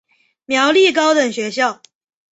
[0.45, 1.83] 苗栗高等学校